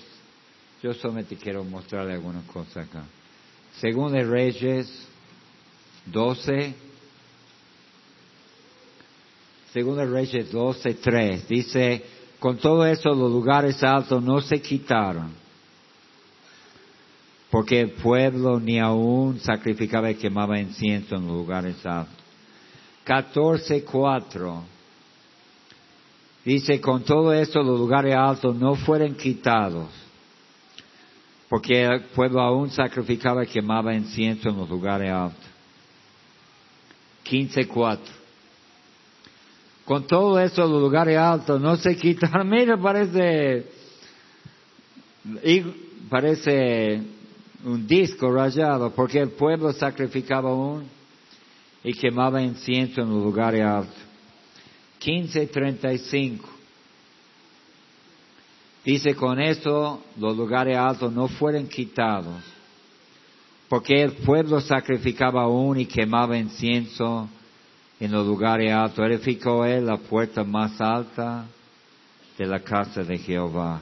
[0.83, 3.05] yo solamente quiero mostrarle algunas cosas acá.
[3.79, 5.07] Según de Reyes
[6.07, 6.75] 12,
[9.73, 12.05] Segunda Reyes 12.3, dice,
[12.41, 15.33] con todo eso los lugares altos no se quitaron,
[17.51, 22.26] porque el pueblo ni aún sacrificaba y quemaba incienso en los lugares altos.
[23.07, 24.63] 14.4,
[26.45, 29.89] dice, con todo eso los lugares altos no fueron quitados,
[31.49, 35.45] porque el pueblo aún sacrificaba y quemaba incienso en los lugares altos.
[37.25, 37.99] 15.4
[39.87, 42.31] con todo eso los lugares altos no se quitan.
[42.51, 43.67] Mira, parece,
[46.11, 47.03] parece
[47.65, 50.96] un disco rayado, porque el pueblo sacrificaba aún
[51.87, 53.95] y quemaba incienso en los lugares altos.
[55.01, 56.41] 15.35.
[58.85, 62.43] Dice, con eso los lugares altos no fueron quitados,
[63.69, 67.29] porque el pueblo sacrificaba aún y quemaba incienso
[68.01, 69.07] en los lugares altos.
[69.09, 71.47] Edificó él la puerta más alta
[72.37, 73.81] de la casa de Jehová.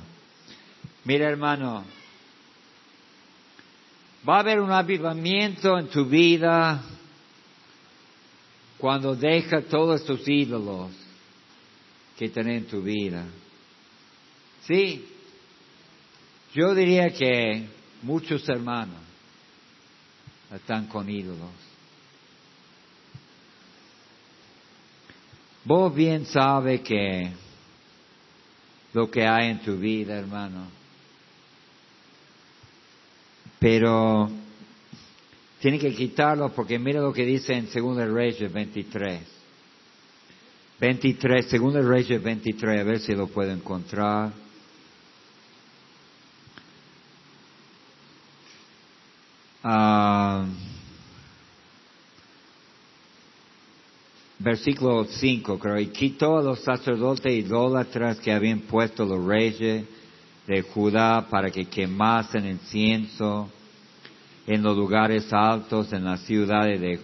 [1.04, 1.84] Mira hermano,
[4.28, 6.82] va a haber un avivamiento en tu vida
[8.78, 10.90] cuando deja todos estos ídolos
[12.16, 13.24] que tenés en tu vida.
[14.62, 15.06] Sí,
[16.54, 17.66] yo diría que
[18.02, 19.00] muchos hermanos
[20.54, 21.50] están con ídolos.
[25.64, 27.32] Vos bien sabe que
[28.92, 30.68] lo que hay en tu vida, hermano.
[33.58, 34.30] Pero
[35.64, 39.22] tiene que quitarlo porque mira lo que dice en 2 Reyes 23.
[40.78, 44.30] 23, 2 Reyes 23, a ver si lo puedo encontrar.
[49.62, 50.44] Ah
[54.38, 59.86] versículo 5, creo, y quitó a los sacerdotes idólatras que habían puesto los reyes
[60.46, 63.48] de Judá para que quemasen incienso
[64.46, 67.00] en los lugares altos en las ciudades de,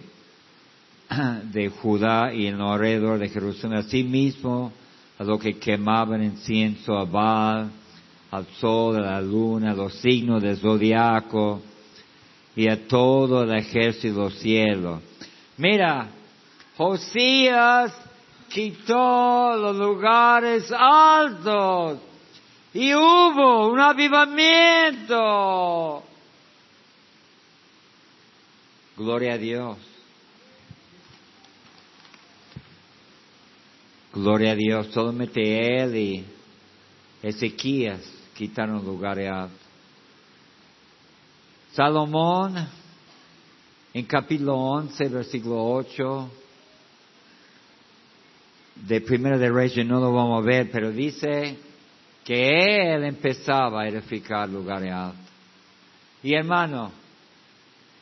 [1.51, 3.79] de Judá y en los alrededor de Jerusalén.
[3.79, 4.71] Asimismo,
[5.17, 7.69] a los que quemaban incienso a Baal,
[8.31, 11.61] al sol, a la luna, los signos del zodiaco
[12.55, 15.01] y a todo el ejército del cielo.
[15.57, 16.07] Mira,
[16.77, 17.93] Josías
[18.49, 21.99] quitó los lugares altos
[22.73, 25.21] y hubo un avivamiento.
[29.01, 29.77] Gloria a Dios.
[34.13, 34.87] Gloria a Dios.
[34.93, 36.25] Solamente él y
[37.23, 37.99] Ezequías
[38.35, 39.57] quitaron lugares altos.
[41.73, 42.55] Salomón,
[43.91, 46.31] en capítulo 11, versículo 8,
[48.75, 51.57] de Primera de Reyes no lo vamos a ver, pero dice
[52.23, 55.25] que él empezaba a edificar lugares altos.
[56.21, 57.00] Y hermano,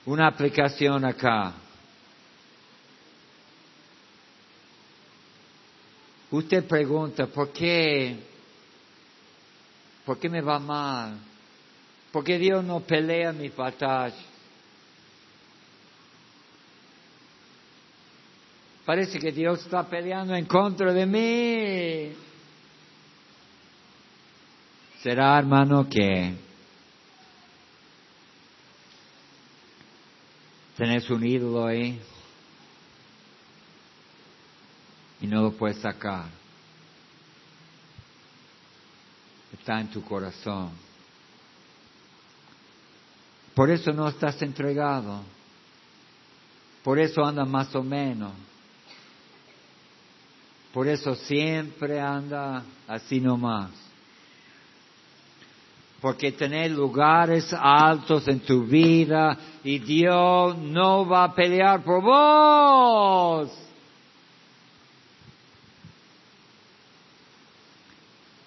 [0.10, 1.54] una aplicación acá.
[6.32, 8.18] Usted pregunta, ¿por qué?
[10.04, 11.20] ¿Por qué me va mal?
[12.12, 14.16] ¿Por qué Dios no pelea mi batalla?
[18.86, 22.16] Parece que Dios está peleando en contra de mí.
[25.04, 26.49] Será, hermano, que
[30.80, 32.00] tenés un ídolo ahí
[35.20, 36.30] y no lo puedes sacar.
[39.52, 40.72] Está en tu corazón.
[43.54, 45.22] Por eso no estás entregado.
[46.82, 48.32] Por eso anda más o menos.
[50.74, 53.89] Por eso siempre anda así nomás.
[56.02, 63.52] Porque tener lugares altos en tu vida y Dios no va a pelear por vos.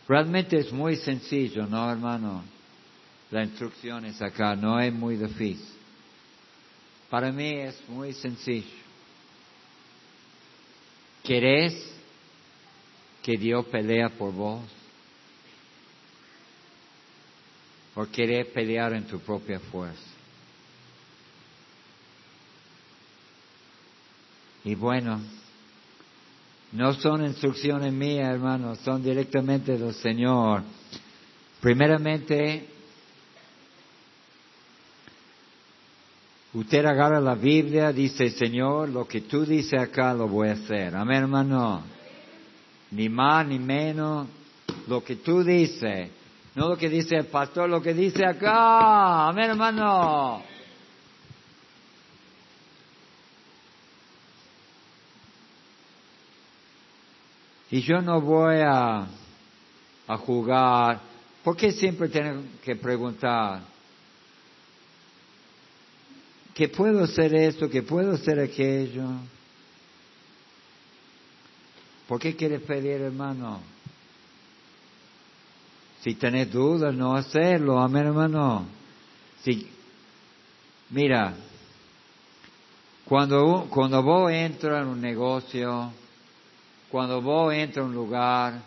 [0.08, 2.42] Realmente es muy sencillo, ¿no, hermano?
[3.30, 5.66] La instrucción es acá, no es muy difícil.
[7.08, 8.82] Para mí es muy sencillo.
[11.22, 11.94] ¿Querés
[13.22, 14.62] que Dios pelea por vos?
[17.94, 20.10] ¿O querés pelear en tu propia fuerza?
[24.64, 25.20] Y bueno,
[26.72, 30.62] no son instrucciones mías, hermanos, son directamente del Señor.
[31.60, 32.68] Primeramente,
[36.54, 40.94] usted agarra la Biblia, dice, Señor, lo que tú dices acá lo voy a hacer.
[40.94, 41.82] Amén, hermano
[42.92, 44.28] ni más ni menos,
[44.86, 46.10] lo que tú dices,
[46.54, 50.42] no lo que dice el pastor, lo que dice acá, amén hermano.
[57.70, 59.06] Y yo no voy a,
[60.06, 61.00] a jugar,
[61.42, 63.62] ¿por qué siempre tengo que preguntar?
[66.54, 67.70] ¿Que puedo hacer esto?
[67.70, 69.06] ¿Que puedo hacer aquello?
[72.06, 73.71] ¿Por qué quieres pedir, hermano?
[76.02, 78.66] Si tenés dudas, no hacerlo, amén, hermano.
[79.42, 79.68] Si,
[80.90, 81.32] mira,
[83.04, 85.92] cuando, cuando vos entras en un negocio,
[86.90, 88.62] cuando vos entras en un lugar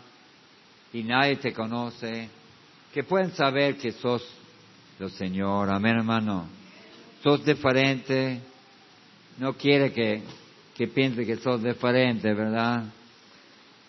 [0.94, 2.30] y nadie te conoce,
[2.94, 4.26] que pueden saber que sos
[4.98, 6.46] el Señor, amén, hermano.
[7.22, 8.40] Sos diferente,
[9.36, 10.22] no quiere que,
[10.74, 12.84] que piense que sos diferente, ¿verdad?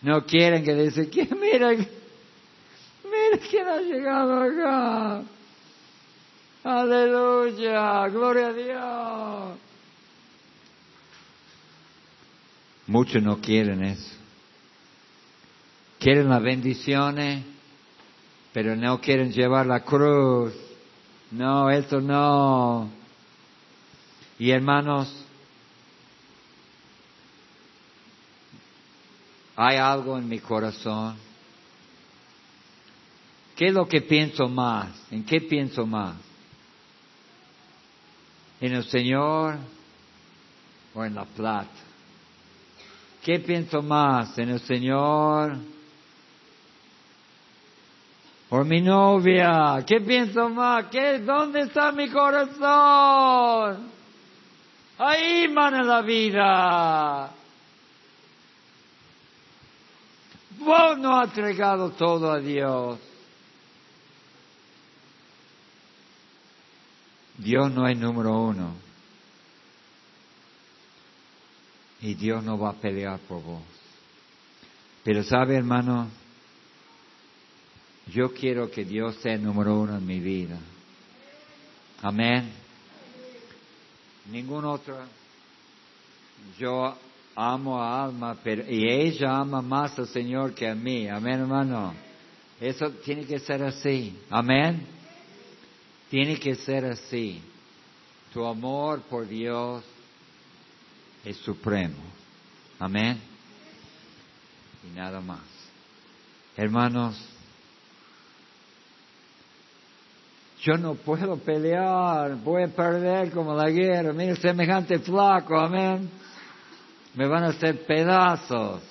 [0.02, 1.72] No quieren que dice, que mira,
[3.50, 5.24] quién ha llegado acá.
[6.64, 9.60] Aleluya, gloria a Dios.
[12.88, 14.16] Muchos no quieren eso.
[16.00, 17.44] Quieren las bendiciones,
[18.54, 20.54] pero no quieren llevar la cruz.
[21.32, 22.90] No, eso no.
[24.40, 25.14] Y hermanos,
[29.56, 31.27] hay algo en mi corazón.
[33.58, 34.90] ¿Qué es lo que pienso más?
[35.10, 36.16] ¿En qué pienso más?
[38.62, 39.58] ¿En el Señor
[40.94, 41.68] o en la plata?
[43.24, 44.38] ¿Qué pienso más?
[44.38, 45.58] ¿En el Señor
[48.52, 49.84] o mi novia?
[49.88, 50.86] ¿Qué pienso más?
[50.92, 53.90] ¿Qué, ¿Dónde está mi corazón?
[55.00, 57.32] Ahí, mano la vida.
[60.60, 63.00] Vos no has entregado todo a Dios.
[67.38, 68.74] Dios no es número uno.
[72.02, 73.62] Y Dios no va a pelear por vos.
[75.04, 76.10] Pero sabe, hermano,
[78.14, 80.60] yo quiero que Dios sea número uno en mi vida.
[82.02, 82.52] Amén.
[84.32, 84.98] Ningún otro.
[86.60, 86.96] Yo
[87.36, 91.08] amo a Alma, pero, y ella ama más al Señor que a mí.
[91.08, 91.94] Amén, hermano.
[92.60, 94.18] Eso tiene que ser así.
[94.30, 94.97] Amén.
[96.10, 97.42] Tiene que ser así.
[98.34, 99.84] Tu amor por Dios
[101.26, 102.02] es supremo.
[102.80, 103.20] Amén.
[104.84, 105.42] Y nada más.
[106.56, 107.20] Hermanos,
[110.62, 114.12] yo no puedo pelear, voy a perder como la guerra.
[114.14, 116.10] Mira, semejante flaco, amén.
[117.16, 118.82] Me van a hacer pedazos.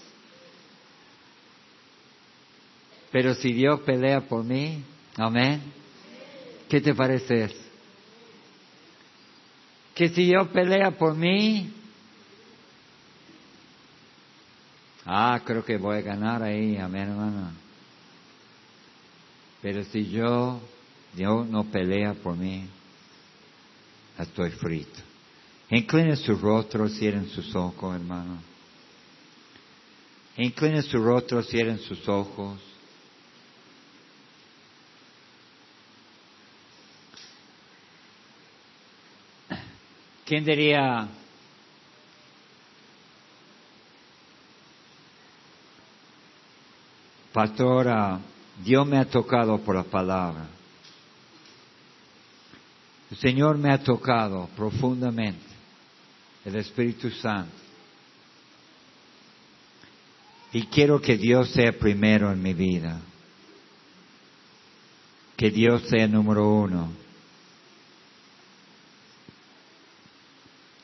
[3.10, 4.84] Pero si Dios pelea por mí,
[5.16, 5.62] amén.
[6.68, 7.66] ¿Qué te parece eso?
[9.94, 11.72] Que si Dios pelea por mí,
[15.04, 17.52] ah, creo que voy a ganar ahí, amén, hermano.
[19.62, 20.60] Pero si yo,
[21.14, 22.68] Dios no pelea por mí,
[24.18, 25.00] estoy frito.
[25.70, 28.38] Incline su rostro, cierren sus ojos, hermano.
[30.36, 32.60] Incline su rostro, cierren sus ojos.
[40.26, 41.06] ¿Quién diría,
[47.32, 48.18] pastora,
[48.64, 50.48] Dios me ha tocado por la palabra?
[53.08, 55.46] El Señor me ha tocado profundamente,
[56.44, 57.54] el Espíritu Santo.
[60.50, 63.00] Y quiero que Dios sea primero en mi vida.
[65.36, 67.05] Que Dios sea número uno.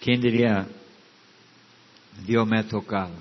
[0.03, 0.67] ¿Quién diría,
[2.27, 3.15] Dios me ha tocado?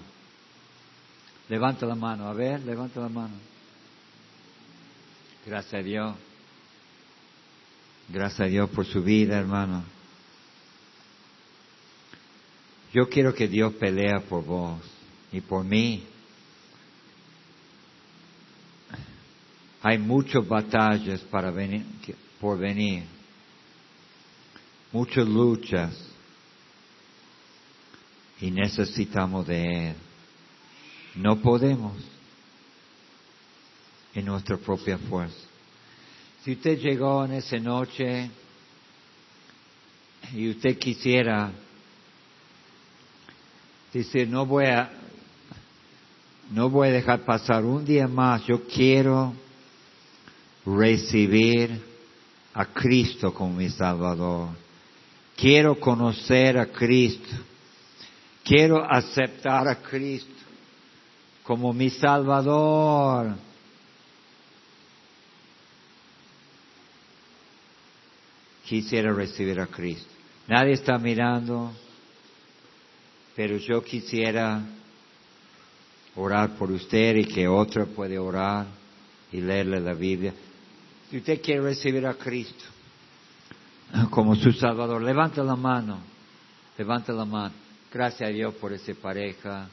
[1.48, 3.36] Levanta la mano, a ver, levanta la mano.
[5.46, 6.16] Gracias a Dios.
[8.10, 9.84] Gracias a Dios por su vida, hermano.
[12.92, 14.82] Yo quiero que Dios pelea por vos
[15.32, 16.04] y por mí.
[19.84, 21.86] Hay muchas batallas para venir,
[22.40, 23.04] por venir,
[24.92, 26.11] muchas luchas
[28.42, 29.96] y necesitamos de Él.
[31.16, 31.94] No podemos
[34.14, 35.38] en nuestra propia fuerza.
[36.44, 38.30] Si usted llegó en esa noche
[40.34, 41.52] y usted quisiera
[43.94, 44.90] decir, no voy a,
[46.52, 49.34] no voy a dejar pasar un día más, yo quiero
[50.66, 51.80] recibir
[52.54, 54.50] a Cristo como mi Salvador.
[55.36, 57.30] Quiero conocer a Cristo.
[58.44, 60.30] Quiero aceptar a Cristo
[61.44, 63.36] como mi Salvador.
[68.66, 70.10] Quisiera recibir a Cristo.
[70.48, 71.72] Nadie está mirando,
[73.36, 74.62] pero yo quisiera
[76.16, 78.66] orar por usted y que otro puede orar
[79.32, 80.34] y leerle la Biblia.
[81.10, 82.64] Si usted quiere recibir a Cristo
[84.10, 86.00] como su Salvador, levanta la mano,
[86.78, 87.61] levanta la mano.
[87.94, 89.68] Gracias a Dios por esa pareja.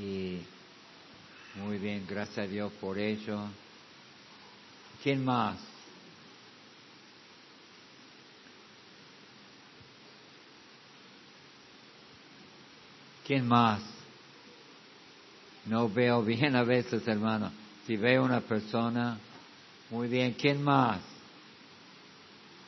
[0.00, 0.40] Y
[1.54, 3.40] muy bien, gracias a Dios por ello.
[5.02, 5.58] ¿Quién más?
[13.24, 13.80] ¿Quién más?
[15.66, 17.52] No veo bien a veces, hermano.
[17.86, 19.18] Si veo una persona,
[19.90, 20.32] muy bien.
[20.32, 21.00] ¿Quién más?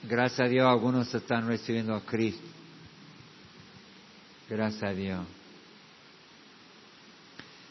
[0.05, 2.60] Gracias a Dios, algunos están recibiendo a Cristo.
[4.51, 5.21] Gracias a Dios.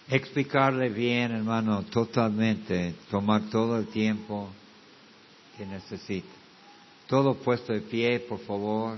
[0.07, 4.49] Explicarle bien, hermano, totalmente, tomar todo el tiempo
[5.57, 6.29] que necesita.
[7.05, 8.97] Todo puesto de pie, por favor.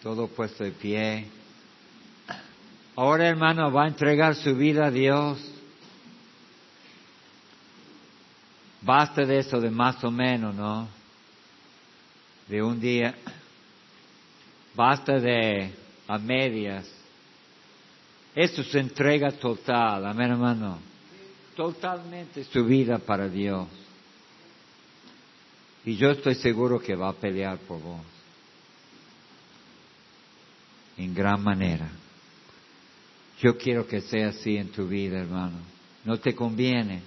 [0.00, 1.26] Todo puesto de pie.
[2.94, 5.38] Ahora, hermano, va a entregar su vida a Dios.
[8.80, 10.86] Basta de eso de más o menos, ¿no?
[12.46, 13.12] De un día.
[14.76, 16.86] Basta de a medias.
[18.34, 20.78] Eso se entrega total, amén, hermano.
[21.54, 23.66] Totalmente su vida para Dios.
[25.84, 28.02] Y yo estoy seguro que va a pelear por vos.
[30.98, 31.88] En gran manera.
[33.40, 35.58] Yo quiero que sea así en tu vida, hermano.
[36.04, 37.02] No te conviene,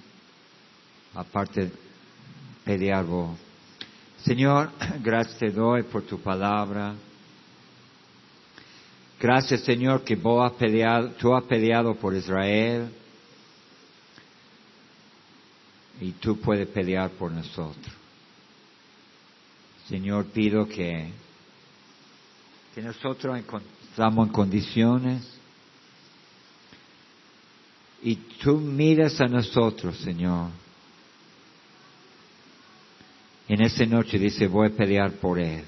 [1.14, 1.70] aparte
[2.64, 3.38] pelear vos.
[4.24, 4.70] Señor,
[5.02, 6.94] gracias te doy por tu palabra.
[9.20, 12.90] Gracias, Señor, que vos has peleado, tú has peleado por Israel
[16.00, 17.94] y tú puedes pelear por nosotros.
[19.88, 21.10] Señor, pido que,
[22.74, 23.38] que nosotros
[23.90, 25.38] estamos en condiciones
[28.02, 30.48] y tú miras a nosotros, Señor.
[33.48, 35.64] En esa noche dice, voy a pelear por Él.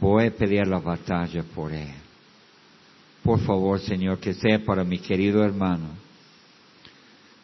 [0.00, 1.92] Voy a pelear la batalla por Él.
[3.22, 5.88] Por favor, Señor, que sea para mi querido hermano,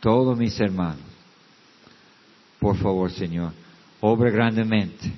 [0.01, 1.05] todos mis hermanos.
[2.59, 3.53] Por favor, Señor,
[4.01, 5.13] obra grandemente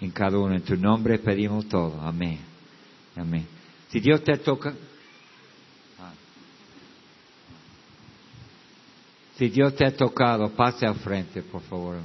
[0.00, 0.54] en cada uno.
[0.54, 2.00] En tu nombre pedimos todo.
[2.00, 2.40] Amén.
[3.16, 3.46] Amén.
[3.90, 4.74] Si Dios te toca,
[9.36, 11.96] Si Dios te ha tocado, pase al frente, por favor.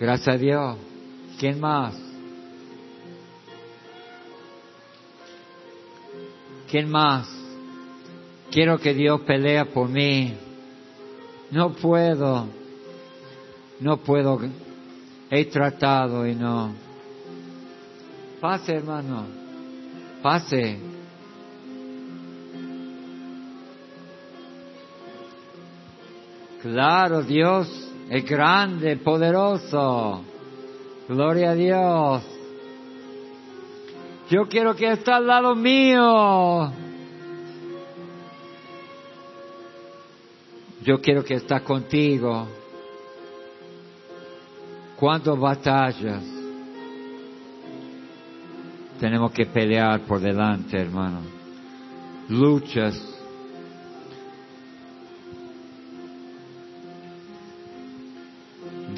[0.00, 0.78] Gracias a Dios.
[1.38, 1.94] ¿Quién más?
[6.70, 7.28] ¿Quién más?
[8.50, 10.34] Quiero que Dios pelea por mí.
[11.50, 12.48] No puedo.
[13.80, 14.40] No puedo.
[15.30, 16.72] He tratado y no.
[18.40, 19.26] Pase, hermano.
[20.22, 20.78] Pase.
[26.62, 30.24] Claro, Dios es grande, poderoso.
[31.08, 32.22] Gloria a Dios.
[34.28, 36.72] Yo quiero que esté al lado mío.
[40.82, 42.48] Yo quiero que esté contigo.
[44.96, 46.22] ¿Cuántas batallas
[48.98, 51.20] tenemos que pelear por delante, hermano?
[52.28, 53.19] Luchas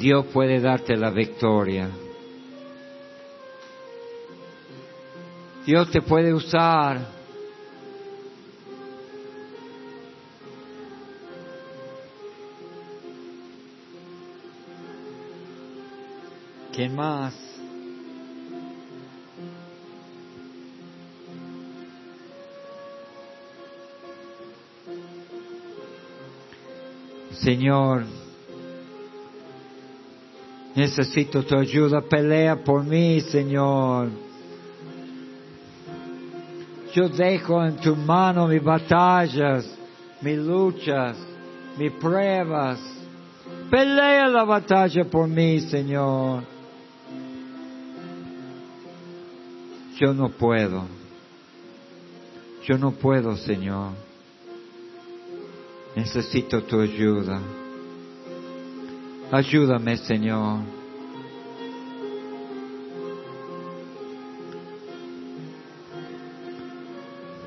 [0.03, 1.89] Dios puede darte la victoria.
[5.65, 7.07] Dios te puede usar.
[16.73, 17.33] ¿Quién más?
[27.41, 28.03] Señor,
[30.75, 34.09] Necesito tu ayuda, pelea por mí, Señor.
[36.93, 39.67] Yo dejo en tu mano mis batallas,
[40.21, 41.17] mis luchas,
[41.77, 42.79] mis pruebas.
[43.69, 46.43] Pelea la batalla por mí, Señor.
[49.99, 50.85] Yo no puedo.
[52.65, 53.91] Yo no puedo, Señor.
[55.95, 57.62] Necesito tu ayuda.
[59.33, 60.59] Ayúdame, Señor.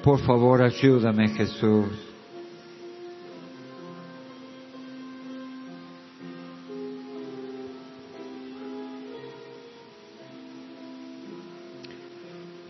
[0.02, 1.86] Por favor, ayúdame, Jesús.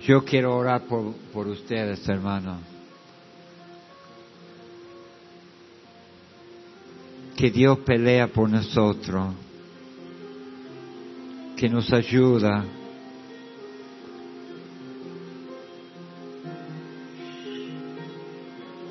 [0.02, 2.75] Yo quiero orar por, por ustedes, hermanos.
[7.36, 9.34] Que Dios pelea por nosotros,
[11.54, 12.64] que nos ayuda.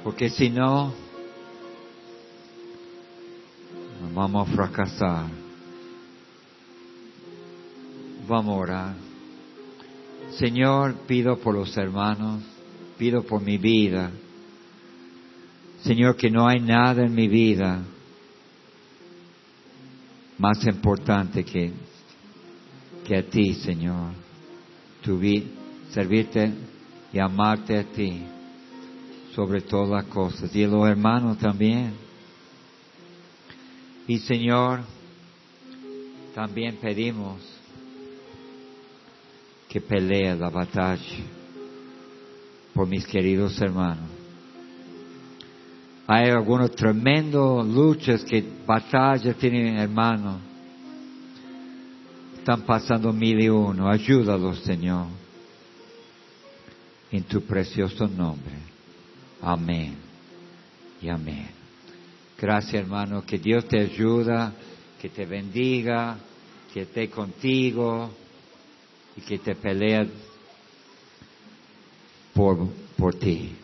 [0.04, 0.94] Porque si no,
[4.14, 5.26] vamos a fracasar.
[8.28, 8.96] Vamos a orar.
[10.38, 12.44] Señor, pido por los hermanos,
[13.00, 14.12] pido por mi vida.
[15.82, 17.82] Señor, que no hay nada en mi vida
[20.38, 21.72] más importante que,
[23.06, 24.12] que a ti, Señor.
[25.02, 25.20] Tu
[25.92, 26.52] servirte
[27.14, 28.24] y amarte a ti
[29.36, 30.56] sobre todas las cosas.
[30.56, 31.94] Y los hermanos también.
[34.08, 34.82] Y Señor,
[36.34, 37.42] también pedimos
[39.70, 41.02] que pelee la batalla
[42.74, 44.15] por mis queridos hermanos.
[46.08, 50.40] Hay algunas tremendas luchas que batallas tienen hermanos.
[52.38, 53.90] Están pasando mil y uno.
[53.90, 55.08] Ayúdalos, Señor.
[57.12, 58.54] En tu precioso nombre.
[59.42, 59.96] Amén.
[61.02, 61.48] Y amén.
[62.40, 63.24] Gracias, hermano.
[63.26, 64.54] Que Dios te ayuda,
[65.02, 66.18] que te bendiga,
[66.72, 68.12] que esté contigo
[69.18, 70.06] y que te pelea
[72.34, 73.56] por, por ti.